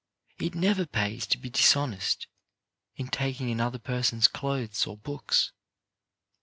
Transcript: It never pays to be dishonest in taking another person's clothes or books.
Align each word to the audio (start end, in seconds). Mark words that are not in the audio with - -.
It 0.39 0.55
never 0.55 0.87
pays 0.87 1.27
to 1.27 1.37
be 1.37 1.51
dishonest 1.51 2.25
in 2.95 3.09
taking 3.09 3.51
another 3.51 3.77
person's 3.77 4.27
clothes 4.27 4.87
or 4.87 4.97
books. 4.97 5.51